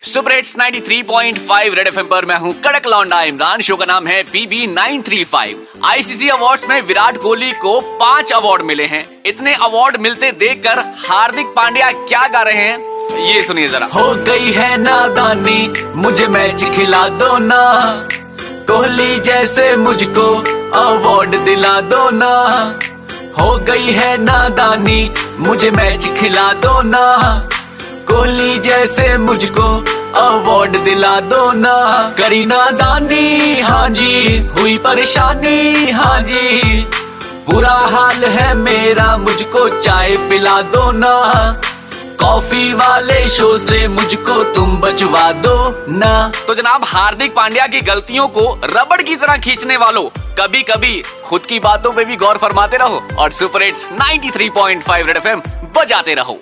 Super 0.00 0.32
hits 0.32 0.56
93.5 0.56 1.74
red 1.74 1.88
FM 1.88 2.06
पर 2.06 2.24
मैं 2.24 2.36
हूँ 2.38 2.52
कड़क 2.60 2.86
लौंडा 2.86 3.22
इमरान। 3.22 3.60
शो 3.60 3.76
का 3.76 3.84
नाम 3.84 4.06
है 4.06 4.22
पीबी 4.22 4.66
935 4.66 5.54
आईसीसी 5.84 6.28
अवार्ड्स 6.28 6.68
में 6.68 6.82
विराट 6.82 7.16
कोहली 7.16 7.52
को 7.52 7.80
पाँच 7.80 8.32
अवार्ड 8.32 8.62
मिले 8.62 8.86
हैं। 8.86 9.22
इतने 9.26 9.54
अवार्ड 9.54 9.96
मिलते 9.96 10.32
देखकर 10.32 10.78
हार्दिक 11.08 11.46
पांड्या 11.46 11.92
क्या 11.92 12.26
गा 12.28 12.42
रहे 12.42 12.54
हैं? 12.54 12.78
ये 13.26 13.42
सुनिए 13.42 13.68
जरा। 13.68 13.86
हो 13.86 14.14
गई 14.14 14.52
है 14.52 14.76
नादानी, 14.76 15.68
मुझे 15.96 16.26
मैच 16.26 16.64
खिला 16.64 17.08
दो 17.08 17.38
ना। 17.38 17.62
कोहली 18.70 19.20
जैसे 19.20 19.76
मुझको 19.76 20.34
अवार्ड 20.78 21.36
दिला 21.36 21.80
दो 21.80 22.10
ना। 22.10 22.34
हो 23.38 23.58
गई 23.58 23.92
है 23.92 24.16
नादानी, 24.22 25.10
मुझे 25.38 25.70
मैच 25.70 26.08
खिला 26.20 26.52
दो 26.52 26.82
ना। 26.82 27.48
कोहली 28.10 28.58
जैसे 28.58 29.16
मुझको 29.18 29.68
अवार्ड 30.20 30.76
दिला 30.76 31.18
दो 31.20 31.52
ना। 31.52 31.74
करी 32.18 32.44
नादानी 32.46 33.60
हाँ 33.60 33.88
जी, 33.88 34.38
हुई 34.58 34.78
परेशानी 34.78 35.90
हाँ 35.90 36.20
जी। 36.20 36.86
बुरा 37.50 37.74
हाल 37.92 38.24
है 38.24 38.54
मेरा, 38.54 39.16
मुझको 39.16 39.68
चाय 39.80 40.16
पिला 40.28 40.60
दो 40.62 40.90
ना। 40.92 41.60
कॉफ़ी 42.20 42.72
वाले 42.72 43.26
शो 43.26 43.56
से 43.56 43.88
मुझको 43.88 44.42
तुम 44.52 44.76
बचवा 44.76 45.30
दो 45.32 45.56
ना। 45.88 46.32
तो 46.46 46.54
जनाब, 46.54 46.84
हार्दिक 46.84 47.34
पांड्या 47.34 47.66
की 47.66 47.80
गलतियों 47.80 48.28
को 48.28 48.60
रबड़ 48.64 49.02
की 49.02 49.16
तरह 49.16 49.36
खींचने 49.36 49.76
वालों 49.76 50.04
कभी 50.38 50.62
कभी 50.62 51.02
खुद 51.26 51.46
की 51.46 51.58
बातों 51.58 51.92
पे 51.92 52.04
भी 52.04 52.16
गौर 52.16 52.38
फरमाते 52.38 52.76
रहो 52.76 53.02
और 53.18 53.30
सुपर 53.30 53.62
हिट्स 53.62 53.86
93.5 53.92 55.06
रेड 55.06 55.16
एफएम 55.16 55.42
बजाते 55.76 56.14
रहो। 56.14 56.38